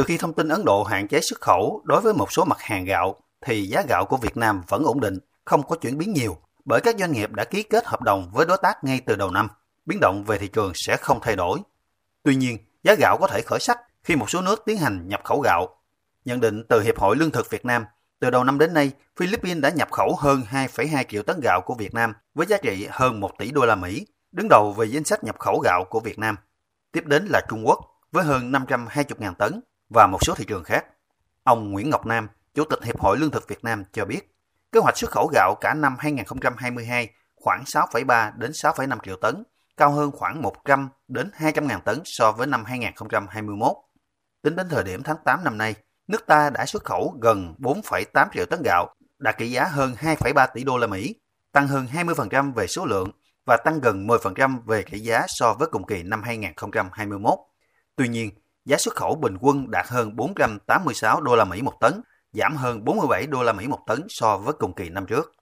Từ 0.00 0.04
khi 0.04 0.18
thông 0.18 0.32
tin 0.32 0.48
Ấn 0.48 0.64
Độ 0.64 0.82
hạn 0.82 1.08
chế 1.08 1.20
xuất 1.20 1.40
khẩu 1.40 1.82
đối 1.84 2.00
với 2.00 2.14
một 2.14 2.32
số 2.32 2.44
mặt 2.44 2.60
hàng 2.60 2.84
gạo, 2.84 3.16
thì 3.40 3.66
giá 3.66 3.82
gạo 3.88 4.04
của 4.04 4.16
Việt 4.16 4.36
Nam 4.36 4.62
vẫn 4.68 4.84
ổn 4.84 5.00
định, 5.00 5.18
không 5.44 5.62
có 5.62 5.76
chuyển 5.76 5.98
biến 5.98 6.12
nhiều, 6.12 6.36
bởi 6.64 6.80
các 6.80 6.96
doanh 6.98 7.12
nghiệp 7.12 7.32
đã 7.32 7.44
ký 7.44 7.62
kết 7.62 7.86
hợp 7.86 8.02
đồng 8.02 8.30
với 8.32 8.46
đối 8.46 8.58
tác 8.62 8.84
ngay 8.84 9.00
từ 9.06 9.16
đầu 9.16 9.30
năm. 9.30 9.48
Biến 9.86 9.98
động 10.00 10.24
về 10.24 10.38
thị 10.38 10.48
trường 10.48 10.72
sẽ 10.74 10.96
không 10.96 11.18
thay 11.22 11.36
đổi. 11.36 11.58
Tuy 12.22 12.36
nhiên, 12.36 12.58
giá 12.84 12.94
gạo 12.94 13.18
có 13.20 13.26
thể 13.26 13.42
khởi 13.46 13.60
sắc 13.60 13.78
khi 14.02 14.16
một 14.16 14.30
số 14.30 14.40
nước 14.40 14.62
tiến 14.66 14.78
hành 14.78 15.08
nhập 15.08 15.20
khẩu 15.24 15.40
gạo. 15.40 15.68
Nhận 16.24 16.40
định 16.40 16.64
từ 16.68 16.80
Hiệp 16.80 16.98
hội 16.98 17.16
Lương 17.16 17.30
thực 17.30 17.50
Việt 17.50 17.64
Nam, 17.64 17.84
từ 18.20 18.30
đầu 18.30 18.44
năm 18.44 18.58
đến 18.58 18.74
nay, 18.74 18.92
Philippines 19.16 19.62
đã 19.62 19.70
nhập 19.70 19.90
khẩu 19.90 20.16
hơn 20.18 20.42
2,2 20.50 21.04
triệu 21.08 21.22
tấn 21.22 21.40
gạo 21.42 21.60
của 21.66 21.74
Việt 21.74 21.94
Nam 21.94 22.12
với 22.34 22.46
giá 22.46 22.56
trị 22.56 22.86
hơn 22.90 23.20
1 23.20 23.30
tỷ 23.38 23.50
đô 23.50 23.66
la 23.66 23.74
Mỹ, 23.74 24.06
đứng 24.32 24.48
đầu 24.48 24.72
về 24.72 24.86
danh 24.86 25.04
sách 25.04 25.24
nhập 25.24 25.38
khẩu 25.38 25.60
gạo 25.64 25.84
của 25.90 26.00
Việt 26.00 26.18
Nam. 26.18 26.36
Tiếp 26.92 27.06
đến 27.06 27.26
là 27.26 27.40
Trung 27.48 27.66
Quốc 27.66 27.78
với 28.12 28.24
hơn 28.24 28.52
520.000 28.52 29.34
tấn 29.34 29.60
và 29.90 30.06
một 30.06 30.18
số 30.22 30.34
thị 30.34 30.44
trường 30.48 30.64
khác. 30.64 30.86
Ông 31.44 31.70
Nguyễn 31.70 31.90
Ngọc 31.90 32.06
Nam, 32.06 32.28
Chủ 32.54 32.64
tịch 32.64 32.84
Hiệp 32.84 33.00
hội 33.00 33.18
Lương 33.18 33.30
thực 33.30 33.48
Việt 33.48 33.64
Nam 33.64 33.84
cho 33.92 34.04
biết, 34.04 34.34
kế 34.72 34.80
hoạch 34.80 34.96
xuất 34.96 35.10
khẩu 35.10 35.30
gạo 35.32 35.54
cả 35.60 35.74
năm 35.74 35.96
2022 35.98 37.08
khoảng 37.36 37.64
6,3 37.64 38.38
đến 38.38 38.50
6,5 38.50 38.98
triệu 39.04 39.16
tấn, 39.16 39.44
cao 39.76 39.90
hơn 39.90 40.10
khoảng 40.10 40.42
100 40.42 40.88
đến 41.08 41.30
200 41.34 41.66
ngàn 41.66 41.80
tấn 41.84 42.00
so 42.04 42.32
với 42.32 42.46
năm 42.46 42.64
2021. 42.64 43.76
Tính 44.42 44.56
đến 44.56 44.68
thời 44.68 44.84
điểm 44.84 45.02
tháng 45.02 45.16
8 45.24 45.44
năm 45.44 45.58
nay, 45.58 45.74
nước 46.08 46.26
ta 46.26 46.50
đã 46.50 46.66
xuất 46.66 46.84
khẩu 46.84 47.14
gần 47.20 47.54
4,8 47.58 48.28
triệu 48.34 48.46
tấn 48.46 48.62
gạo, 48.64 48.94
đạt 49.18 49.38
trị 49.38 49.50
giá 49.50 49.64
hơn 49.64 49.94
2,3 49.98 50.46
tỷ 50.54 50.64
đô 50.64 50.78
la 50.78 50.86
Mỹ, 50.86 51.14
tăng 51.52 51.68
hơn 51.68 51.86
20% 51.92 52.52
về 52.52 52.66
số 52.66 52.86
lượng 52.86 53.10
và 53.46 53.56
tăng 53.64 53.80
gần 53.80 54.06
10% 54.06 54.60
về 54.66 54.84
trị 54.90 54.98
giá 54.98 55.24
so 55.28 55.54
với 55.54 55.68
cùng 55.70 55.86
kỳ 55.86 56.02
năm 56.02 56.22
2021. 56.22 57.38
Tuy 57.96 58.08
nhiên, 58.08 58.30
giá 58.64 58.76
xuất 58.76 58.94
khẩu 58.94 59.14
bình 59.14 59.36
quân 59.40 59.70
đạt 59.70 59.86
hơn 59.88 60.16
486 60.16 61.20
đô 61.20 61.36
la 61.36 61.44
Mỹ 61.44 61.62
một 61.62 61.74
tấn, 61.80 62.00
giảm 62.32 62.56
hơn 62.56 62.84
47 62.84 63.26
đô 63.26 63.42
la 63.42 63.52
Mỹ 63.52 63.66
một 63.66 63.80
tấn 63.86 64.06
so 64.08 64.36
với 64.36 64.54
cùng 64.58 64.74
kỳ 64.74 64.88
năm 64.88 65.06
trước. 65.06 65.32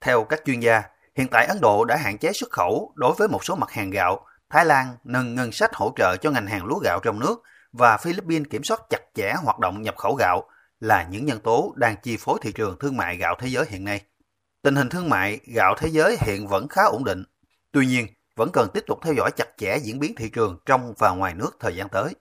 Theo 0.00 0.24
các 0.24 0.42
chuyên 0.44 0.60
gia, 0.60 0.82
hiện 1.14 1.28
tại 1.30 1.46
Ấn 1.46 1.60
Độ 1.60 1.84
đã 1.84 1.96
hạn 1.96 2.18
chế 2.18 2.32
xuất 2.32 2.50
khẩu 2.50 2.92
đối 2.94 3.14
với 3.18 3.28
một 3.28 3.44
số 3.44 3.54
mặt 3.54 3.70
hàng 3.70 3.90
gạo, 3.90 4.26
Thái 4.50 4.64
Lan 4.64 4.96
nâng 5.04 5.34
ngân 5.34 5.52
sách 5.52 5.74
hỗ 5.74 5.92
trợ 5.96 6.16
cho 6.16 6.30
ngành 6.30 6.46
hàng 6.46 6.64
lúa 6.64 6.78
gạo 6.78 7.00
trong 7.02 7.18
nước 7.18 7.42
và 7.72 7.96
Philippines 7.96 8.48
kiểm 8.50 8.64
soát 8.64 8.80
chặt 8.90 9.00
chẽ 9.14 9.34
hoạt 9.42 9.58
động 9.58 9.82
nhập 9.82 9.96
khẩu 9.96 10.14
gạo 10.14 10.48
là 10.80 11.06
những 11.10 11.26
nhân 11.26 11.40
tố 11.40 11.72
đang 11.76 11.96
chi 12.02 12.16
phối 12.20 12.38
thị 12.42 12.52
trường 12.52 12.78
thương 12.78 12.96
mại 12.96 13.16
gạo 13.16 13.36
thế 13.38 13.48
giới 13.48 13.64
hiện 13.68 13.84
nay. 13.84 14.02
Tình 14.62 14.76
hình 14.76 14.88
thương 14.88 15.08
mại 15.08 15.40
gạo 15.54 15.74
thế 15.78 15.88
giới 15.88 16.16
hiện 16.20 16.46
vẫn 16.46 16.68
khá 16.68 16.82
ổn 16.84 17.04
định. 17.04 17.24
Tuy 17.72 17.86
nhiên, 17.86 18.06
vẫn 18.36 18.50
cần 18.52 18.68
tiếp 18.74 18.84
tục 18.86 18.98
theo 19.02 19.14
dõi 19.14 19.30
chặt 19.36 19.48
chẽ 19.58 19.78
diễn 19.82 19.98
biến 19.98 20.14
thị 20.16 20.30
trường 20.30 20.58
trong 20.66 20.94
và 20.98 21.10
ngoài 21.10 21.34
nước 21.34 21.56
thời 21.60 21.76
gian 21.76 21.88
tới. 21.88 22.14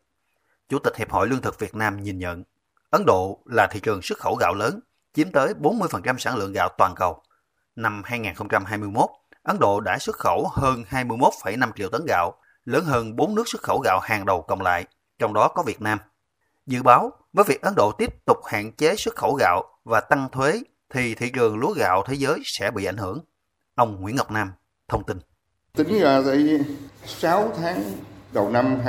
Chủ 0.69 0.79
tịch 0.79 0.95
Hiệp 0.97 1.11
hội 1.11 1.27
Lương 1.27 1.41
thực 1.41 1.59
Việt 1.59 1.75
Nam 1.75 2.03
nhìn 2.03 2.19
nhận, 2.19 2.43
Ấn 2.89 3.05
Độ 3.05 3.39
là 3.45 3.67
thị 3.67 3.79
trường 3.79 4.01
xuất 4.01 4.19
khẩu 4.19 4.35
gạo 4.35 4.53
lớn, 4.53 4.79
chiếm 5.13 5.31
tới 5.31 5.53
40% 5.61 6.17
sản 6.17 6.37
lượng 6.37 6.53
gạo 6.53 6.69
toàn 6.77 6.93
cầu. 6.95 7.21
Năm 7.75 8.01
2021, 8.05 9.09
Ấn 9.43 9.59
Độ 9.59 9.79
đã 9.79 9.97
xuất 9.99 10.15
khẩu 10.15 10.47
hơn 10.51 10.83
21,5 10.89 11.71
triệu 11.75 11.89
tấn 11.89 12.01
gạo, 12.07 12.33
lớn 12.65 12.85
hơn 12.85 13.15
4 13.15 13.35
nước 13.35 13.43
xuất 13.47 13.61
khẩu 13.61 13.79
gạo 13.79 13.99
hàng 13.99 14.25
đầu 14.25 14.41
cộng 14.41 14.61
lại, 14.61 14.85
trong 15.19 15.33
đó 15.33 15.47
có 15.47 15.63
Việt 15.63 15.81
Nam. 15.81 15.99
Dự 16.65 16.83
báo, 16.83 17.11
với 17.33 17.45
việc 17.47 17.61
Ấn 17.61 17.75
Độ 17.75 17.91
tiếp 17.91 18.25
tục 18.25 18.38
hạn 18.45 18.71
chế 18.71 18.95
xuất 18.95 19.15
khẩu 19.15 19.33
gạo 19.33 19.63
và 19.83 20.01
tăng 20.01 20.29
thuế, 20.31 20.61
thì 20.89 21.15
thị 21.15 21.31
trường 21.33 21.57
lúa 21.57 21.73
gạo 21.73 22.03
thế 22.07 22.13
giới 22.13 22.39
sẽ 22.45 22.71
bị 22.71 22.85
ảnh 22.85 22.97
hưởng. 22.97 23.19
Ông 23.75 24.01
Nguyễn 24.01 24.15
Ngọc 24.15 24.31
Nam 24.31 24.51
thông 24.88 25.03
tin. 25.03 25.19
Tính 25.75 25.99
ra 25.99 26.21
thì 26.25 26.57
6 27.05 27.51
tháng 27.57 27.83
đầu 28.31 28.49
năm 28.49 28.81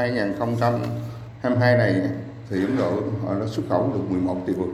2022 1.56 1.76
này 1.76 2.10
thì 2.50 2.60
Ấn 2.62 2.76
Độ 2.78 3.02
họ 3.24 3.40
đã 3.40 3.46
xuất 3.46 3.62
khẩu 3.68 3.92
được 3.94 4.10
11 4.10 4.36
triệu. 4.46 4.68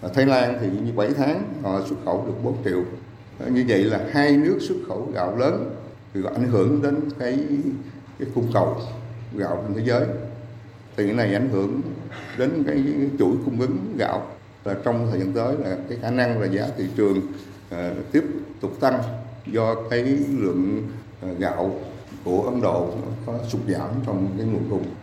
Ở 0.00 0.08
Thái 0.14 0.26
Lan 0.26 0.58
thì 0.60 0.66
như 0.66 0.92
7 0.92 1.08
tháng 1.16 1.52
họ 1.62 1.80
xuất 1.88 1.96
khẩu 2.04 2.24
được 2.26 2.34
4 2.42 2.56
triệu. 2.64 2.82
Như 3.50 3.64
vậy 3.68 3.84
là 3.84 4.00
hai 4.12 4.36
nước 4.36 4.58
xuất 4.60 4.76
khẩu 4.88 5.08
gạo 5.14 5.36
lớn 5.36 5.76
thì 6.14 6.20
có 6.22 6.30
ảnh 6.30 6.48
hưởng 6.48 6.82
đến 6.82 7.00
cái 7.18 7.38
cái 8.18 8.28
cung 8.34 8.50
cầu 8.54 8.76
gạo 9.36 9.64
trên 9.66 9.76
thế 9.76 9.82
giới. 9.86 10.06
Thì 10.96 11.06
cái 11.06 11.14
này 11.14 11.34
ảnh 11.34 11.48
hưởng 11.48 11.80
đến 12.38 12.64
cái, 12.66 12.84
cái 12.86 13.10
chuỗi 13.18 13.36
cung 13.44 13.60
ứng 13.60 13.94
gạo 13.98 14.26
là 14.64 14.74
trong 14.84 15.08
thời 15.10 15.20
gian 15.20 15.32
tới 15.32 15.56
là 15.58 15.76
cái 15.88 15.98
khả 16.02 16.10
năng 16.10 16.40
là 16.40 16.46
giá 16.46 16.68
thị 16.76 16.84
trường 16.96 17.18
uh, 17.18 17.78
tiếp 18.12 18.24
tục 18.60 18.80
tăng 18.80 19.02
do 19.46 19.74
cái 19.90 20.02
lượng 20.38 20.88
uh, 21.30 21.38
gạo 21.38 21.80
của 22.24 22.42
Ấn 22.42 22.60
Độ 22.60 22.90
có 23.26 23.38
sụt 23.48 23.60
giảm 23.68 23.88
trong 24.06 24.28
cái 24.38 24.46
nguồn 24.46 24.70
cung. 24.70 25.01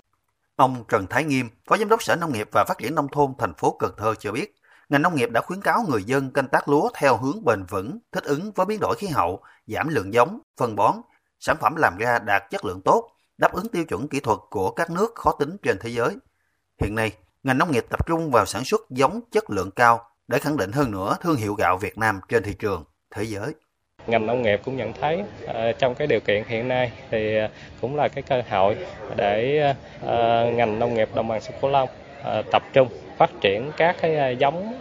Ông 0.59 0.83
Trần 0.87 1.07
Thái 1.09 1.23
Nghiêm, 1.23 1.49
Phó 1.67 1.77
Giám 1.77 1.89
đốc 1.89 2.03
Sở 2.03 2.15
Nông 2.15 2.33
nghiệp 2.33 2.49
và 2.51 2.65
Phát 2.67 2.77
triển 2.77 2.95
Nông 2.95 3.07
thôn 3.11 3.33
thành 3.37 3.53
phố 3.53 3.75
Cần 3.79 3.93
Thơ 3.97 4.15
cho 4.19 4.31
biết, 4.31 4.55
ngành 4.89 5.01
nông 5.01 5.15
nghiệp 5.15 5.29
đã 5.31 5.41
khuyến 5.41 5.61
cáo 5.61 5.85
người 5.89 6.03
dân 6.03 6.31
canh 6.31 6.47
tác 6.47 6.69
lúa 6.69 6.89
theo 6.95 7.17
hướng 7.17 7.45
bền 7.45 7.65
vững, 7.69 7.99
thích 8.11 8.23
ứng 8.23 8.51
với 8.51 8.65
biến 8.65 8.79
đổi 8.81 8.95
khí 8.97 9.07
hậu, 9.07 9.43
giảm 9.67 9.87
lượng 9.89 10.13
giống, 10.13 10.39
phân 10.57 10.75
bón, 10.75 10.95
sản 11.39 11.57
phẩm 11.61 11.75
làm 11.75 11.97
ra 11.97 12.19
đạt 12.19 12.43
chất 12.49 12.65
lượng 12.65 12.81
tốt, 12.85 13.11
đáp 13.37 13.53
ứng 13.53 13.69
tiêu 13.69 13.85
chuẩn 13.85 14.07
kỹ 14.07 14.19
thuật 14.19 14.39
của 14.49 14.71
các 14.71 14.89
nước 14.89 15.15
khó 15.15 15.31
tính 15.39 15.57
trên 15.63 15.77
thế 15.81 15.89
giới. 15.89 16.15
Hiện 16.81 16.95
nay, 16.95 17.17
ngành 17.43 17.57
nông 17.57 17.71
nghiệp 17.71 17.85
tập 17.89 18.07
trung 18.07 18.31
vào 18.31 18.45
sản 18.45 18.63
xuất 18.65 18.81
giống 18.89 19.21
chất 19.31 19.49
lượng 19.49 19.71
cao 19.71 20.09
để 20.27 20.39
khẳng 20.39 20.57
định 20.57 20.71
hơn 20.71 20.91
nữa 20.91 21.17
thương 21.21 21.35
hiệu 21.35 21.53
gạo 21.53 21.77
Việt 21.77 21.97
Nam 21.97 22.19
trên 22.29 22.43
thị 22.43 22.53
trường 22.59 22.83
thế 23.15 23.23
giới 23.23 23.55
ngành 24.07 24.25
nông 24.25 24.41
nghiệp 24.41 24.61
cũng 24.65 24.77
nhận 24.77 24.93
thấy 24.93 25.23
ờ, 25.45 25.71
trong 25.71 25.95
cái 25.95 26.07
điều 26.07 26.19
kiện 26.19 26.43
hiện 26.47 26.67
nay 26.67 26.91
thì 27.11 27.37
cũng 27.81 27.95
là 27.95 28.07
cái 28.07 28.21
cơ 28.21 28.41
hội 28.49 28.75
để 29.15 29.63
ờ, 30.05 30.51
ngành 30.55 30.79
nông 30.79 30.93
nghiệp 30.93 31.09
đồng 31.15 31.27
bằng 31.27 31.41
sông 31.41 31.55
Cửu 31.61 31.71
Long 31.71 31.89
ờ, 32.23 32.43
tập 32.51 32.63
trung 32.73 32.87
phát 33.17 33.29
triển 33.41 33.71
các 33.77 33.95
cái 34.01 34.37
giống 34.39 34.73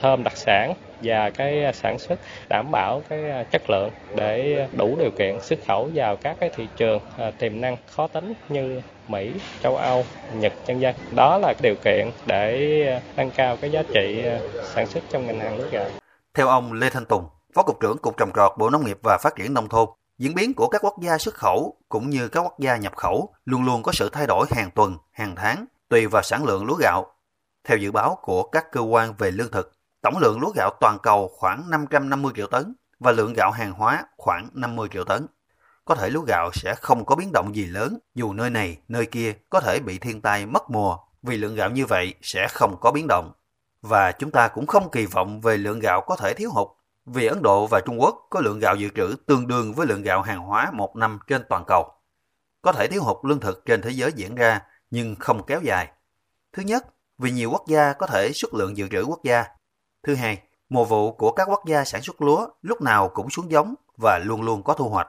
thơm 0.00 0.24
đặc 0.24 0.36
sản 0.36 0.74
và 1.02 1.30
cái 1.30 1.72
sản 1.74 1.98
xuất 1.98 2.18
đảm 2.48 2.70
bảo 2.70 3.02
cái 3.08 3.44
chất 3.50 3.62
lượng 3.70 3.90
để 4.16 4.66
đủ 4.72 4.96
điều 4.98 5.10
kiện 5.10 5.40
xuất 5.40 5.58
khẩu 5.66 5.90
vào 5.94 6.16
các 6.16 6.36
cái 6.40 6.50
thị 6.56 6.66
trường 6.76 7.00
tiềm 7.38 7.60
năng 7.60 7.76
khó 7.86 8.06
tính 8.06 8.32
như 8.48 8.80
Mỹ, 9.08 9.32
châu 9.62 9.76
Âu, 9.76 10.04
Nhật 10.34 10.52
chân 10.66 10.80
dân. 10.80 10.94
Đó 11.16 11.38
là 11.38 11.52
cái 11.52 11.62
điều 11.62 11.74
kiện 11.84 12.10
để 12.26 13.00
nâng 13.16 13.30
cao 13.30 13.56
cái 13.60 13.70
giá 13.70 13.82
trị 13.94 14.24
sản 14.64 14.86
xuất 14.86 15.04
trong 15.10 15.26
ngành 15.26 15.40
hàng 15.40 15.58
lúa 15.58 15.68
gạo. 15.72 15.88
Theo 16.34 16.48
ông 16.48 16.72
Lê 16.72 16.90
Thanh 16.90 17.04
Tùng, 17.04 17.24
Phó 17.54 17.62
Cục 17.62 17.80
trưởng 17.80 17.98
Cục 17.98 18.16
Trồng 18.16 18.30
trọt 18.34 18.52
Bộ 18.58 18.70
Nông 18.70 18.84
nghiệp 18.84 18.98
và 19.02 19.18
Phát 19.22 19.36
triển 19.36 19.54
Nông 19.54 19.68
thôn, 19.68 19.88
diễn 20.18 20.34
biến 20.34 20.54
của 20.54 20.68
các 20.68 20.84
quốc 20.84 20.96
gia 21.02 21.18
xuất 21.18 21.34
khẩu 21.34 21.76
cũng 21.88 22.10
như 22.10 22.28
các 22.28 22.40
quốc 22.40 22.58
gia 22.58 22.76
nhập 22.76 22.96
khẩu 22.96 23.34
luôn 23.44 23.64
luôn 23.64 23.82
có 23.82 23.92
sự 23.92 24.08
thay 24.08 24.26
đổi 24.26 24.46
hàng 24.50 24.70
tuần, 24.70 24.96
hàng 25.10 25.34
tháng, 25.36 25.66
tùy 25.88 26.06
vào 26.06 26.22
sản 26.22 26.44
lượng 26.44 26.66
lúa 26.66 26.74
gạo. 26.74 27.12
Theo 27.64 27.78
dự 27.78 27.92
báo 27.92 28.18
của 28.22 28.42
các 28.42 28.72
cơ 28.72 28.80
quan 28.80 29.14
về 29.18 29.30
lương 29.30 29.50
thực, 29.50 29.72
tổng 30.02 30.18
lượng 30.18 30.40
lúa 30.40 30.52
gạo 30.54 30.70
toàn 30.80 30.98
cầu 31.02 31.30
khoảng 31.36 31.70
550 31.70 32.32
triệu 32.36 32.46
tấn 32.46 32.74
và 33.00 33.12
lượng 33.12 33.32
gạo 33.32 33.50
hàng 33.50 33.72
hóa 33.72 34.04
khoảng 34.16 34.48
50 34.52 34.88
triệu 34.92 35.04
tấn. 35.04 35.26
Có 35.84 35.94
thể 35.94 36.10
lúa 36.10 36.22
gạo 36.26 36.50
sẽ 36.52 36.74
không 36.74 37.04
có 37.04 37.16
biến 37.16 37.32
động 37.32 37.56
gì 37.56 37.66
lớn, 37.66 37.98
dù 38.14 38.32
nơi 38.32 38.50
này, 38.50 38.78
nơi 38.88 39.06
kia 39.06 39.32
có 39.50 39.60
thể 39.60 39.80
bị 39.80 39.98
thiên 39.98 40.20
tai 40.20 40.46
mất 40.46 40.70
mùa, 40.70 40.96
vì 41.22 41.36
lượng 41.36 41.54
gạo 41.54 41.70
như 41.70 41.86
vậy 41.86 42.14
sẽ 42.22 42.48
không 42.50 42.76
có 42.80 42.92
biến 42.92 43.06
động. 43.08 43.32
Và 43.82 44.12
chúng 44.12 44.30
ta 44.30 44.48
cũng 44.48 44.66
không 44.66 44.90
kỳ 44.90 45.06
vọng 45.06 45.40
về 45.40 45.56
lượng 45.56 45.80
gạo 45.80 46.00
có 46.06 46.16
thể 46.16 46.34
thiếu 46.34 46.50
hụt 46.50 46.68
vì 47.06 47.26
Ấn 47.26 47.42
Độ 47.42 47.66
và 47.66 47.80
Trung 47.80 48.00
Quốc 48.00 48.26
có 48.30 48.40
lượng 48.40 48.58
gạo 48.58 48.76
dự 48.76 48.88
trữ 48.94 49.16
tương 49.26 49.46
đương 49.46 49.74
với 49.74 49.86
lượng 49.86 50.02
gạo 50.02 50.22
hàng 50.22 50.40
hóa 50.40 50.70
một 50.70 50.96
năm 50.96 51.18
trên 51.26 51.42
toàn 51.48 51.64
cầu. 51.66 51.92
Có 52.62 52.72
thể 52.72 52.88
thiếu 52.88 53.02
hụt 53.02 53.16
lương 53.24 53.40
thực 53.40 53.62
trên 53.66 53.82
thế 53.82 53.90
giới 53.90 54.12
diễn 54.12 54.34
ra 54.34 54.60
nhưng 54.90 55.16
không 55.16 55.46
kéo 55.46 55.60
dài. 55.62 55.92
Thứ 56.52 56.62
nhất, 56.62 56.86
vì 57.18 57.30
nhiều 57.30 57.50
quốc 57.50 57.64
gia 57.68 57.92
có 57.92 58.06
thể 58.06 58.32
xuất 58.34 58.54
lượng 58.54 58.76
dự 58.76 58.88
trữ 58.88 59.02
quốc 59.02 59.20
gia. 59.24 59.44
Thứ 60.02 60.14
hai, 60.14 60.42
mùa 60.68 60.84
vụ 60.84 61.12
của 61.12 61.32
các 61.32 61.48
quốc 61.48 61.62
gia 61.66 61.84
sản 61.84 62.02
xuất 62.02 62.22
lúa 62.22 62.46
lúc 62.62 62.80
nào 62.80 63.08
cũng 63.08 63.30
xuống 63.30 63.50
giống 63.50 63.74
và 63.96 64.18
luôn 64.24 64.42
luôn 64.42 64.62
có 64.62 64.74
thu 64.74 64.88
hoạch. 64.88 65.08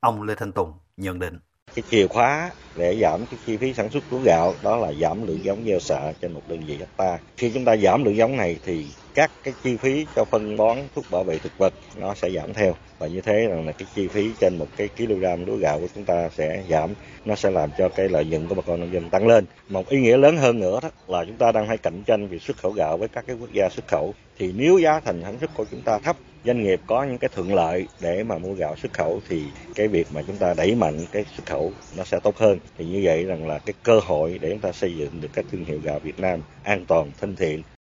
Ông 0.00 0.22
Lê 0.22 0.34
Thanh 0.34 0.52
Tùng 0.52 0.72
nhận 0.96 1.18
định. 1.18 1.38
Cái 1.78 1.82
chìa 1.90 2.06
khóa 2.06 2.50
để 2.76 2.96
giảm 3.00 3.26
cái 3.26 3.40
chi 3.46 3.56
phí 3.56 3.74
sản 3.74 3.90
xuất 3.90 4.04
lúa 4.10 4.18
gạo, 4.24 4.54
đó 4.62 4.76
là 4.76 4.92
giảm 4.92 5.26
lượng 5.26 5.44
giống 5.44 5.64
gieo 5.66 5.80
xạ 5.80 6.12
trên 6.20 6.32
một 6.32 6.42
đơn 6.48 6.60
vị 6.66 6.76
hecta. 6.76 7.18
Khi 7.36 7.50
chúng 7.54 7.64
ta 7.64 7.76
giảm 7.76 8.04
lượng 8.04 8.16
giống 8.16 8.36
này 8.36 8.56
thì 8.64 8.86
các 9.14 9.30
cái 9.42 9.54
chi 9.64 9.76
phí 9.76 10.06
cho 10.16 10.24
phân 10.24 10.56
bón, 10.56 10.78
thuốc 10.94 11.04
bảo 11.10 11.24
vệ 11.24 11.38
thực 11.38 11.58
vật 11.58 11.74
nó 11.96 12.14
sẽ 12.14 12.30
giảm 12.30 12.54
theo. 12.54 12.74
Và 12.98 13.06
như 13.06 13.20
thế 13.20 13.48
là 13.64 13.72
cái 13.72 13.88
chi 13.94 14.08
phí 14.08 14.30
trên 14.40 14.58
một 14.58 14.66
cái 14.76 14.88
kg 14.88 15.44
lúa 15.46 15.56
gạo 15.56 15.78
của 15.80 15.86
chúng 15.94 16.04
ta 16.04 16.28
sẽ 16.36 16.62
giảm. 16.68 16.90
Nó 17.24 17.34
sẽ 17.34 17.50
làm 17.50 17.70
cho 17.78 17.88
cái 17.88 18.08
lợi 18.08 18.24
nhuận 18.24 18.48
của 18.48 18.54
bà 18.54 18.62
con 18.66 18.80
nông 18.80 18.92
dân 18.92 19.10
tăng 19.10 19.26
lên. 19.26 19.44
Một 19.68 19.88
ý 19.88 20.00
nghĩa 20.00 20.16
lớn 20.16 20.36
hơn 20.36 20.60
nữa 20.60 20.80
đó 20.82 20.90
là 21.08 21.24
chúng 21.24 21.36
ta 21.36 21.52
đang 21.52 21.66
hay 21.66 21.78
cạnh 21.78 22.02
tranh 22.06 22.28
việc 22.28 22.42
xuất 22.42 22.56
khẩu 22.56 22.72
gạo 22.72 22.96
với 22.96 23.08
các 23.08 23.24
cái 23.26 23.36
quốc 23.40 23.52
gia 23.52 23.68
xuất 23.68 23.88
khẩu. 23.88 24.14
Thì 24.38 24.52
nếu 24.56 24.78
giá 24.78 25.00
thành 25.00 25.22
sản 25.22 25.36
xuất 25.40 25.50
của 25.54 25.64
chúng 25.70 25.82
ta 25.82 25.98
thấp 25.98 26.16
doanh 26.44 26.62
nghiệp 26.62 26.80
có 26.86 27.04
những 27.04 27.18
cái 27.18 27.30
thuận 27.34 27.54
lợi 27.54 27.86
để 28.00 28.24
mà 28.24 28.38
mua 28.38 28.52
gạo 28.52 28.76
xuất 28.76 28.92
khẩu 28.92 29.20
thì 29.28 29.42
cái 29.74 29.88
việc 29.88 30.06
mà 30.14 30.22
chúng 30.26 30.36
ta 30.36 30.54
đẩy 30.54 30.74
mạnh 30.74 30.98
cái 31.12 31.24
xuất 31.36 31.46
khẩu 31.46 31.72
nó 31.96 32.04
sẽ 32.04 32.20
tốt 32.22 32.36
hơn. 32.36 32.58
Thì 32.78 32.84
như 32.84 33.00
vậy 33.04 33.24
rằng 33.24 33.48
là 33.48 33.58
cái 33.58 33.74
cơ 33.82 34.00
hội 34.04 34.38
để 34.40 34.50
chúng 34.50 34.60
ta 34.60 34.72
xây 34.72 34.96
dựng 34.96 35.20
được 35.20 35.28
cái 35.32 35.44
thương 35.50 35.64
hiệu 35.64 35.80
gạo 35.82 35.98
Việt 35.98 36.20
Nam 36.20 36.40
an 36.62 36.84
toàn, 36.86 37.10
thân 37.20 37.36
thiện. 37.36 37.62